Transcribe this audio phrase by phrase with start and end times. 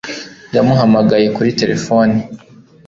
[0.55, 2.15] Yamuhamagaye kuri terefone